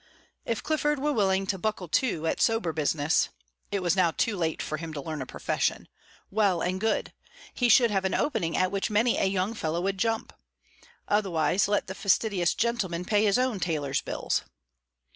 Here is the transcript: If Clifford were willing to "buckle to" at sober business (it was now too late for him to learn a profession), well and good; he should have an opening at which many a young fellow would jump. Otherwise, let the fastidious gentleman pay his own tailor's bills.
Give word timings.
If 0.45 0.63
Clifford 0.63 0.97
were 0.97 1.13
willing 1.13 1.45
to 1.45 1.59
"buckle 1.59 1.87
to" 1.89 2.25
at 2.25 2.41
sober 2.41 2.73
business 2.73 3.29
(it 3.71 3.83
was 3.83 3.95
now 3.95 4.09
too 4.09 4.35
late 4.35 4.59
for 4.59 4.77
him 4.79 4.95
to 4.95 4.99
learn 4.99 5.21
a 5.21 5.27
profession), 5.27 5.87
well 6.31 6.59
and 6.59 6.81
good; 6.81 7.13
he 7.53 7.69
should 7.69 7.91
have 7.91 8.03
an 8.03 8.15
opening 8.15 8.57
at 8.57 8.71
which 8.71 8.89
many 8.89 9.19
a 9.19 9.25
young 9.25 9.53
fellow 9.53 9.79
would 9.81 9.99
jump. 9.99 10.33
Otherwise, 11.07 11.67
let 11.67 11.85
the 11.85 11.93
fastidious 11.93 12.55
gentleman 12.55 13.05
pay 13.05 13.25
his 13.25 13.37
own 13.37 13.59
tailor's 13.59 14.01
bills. 14.01 14.41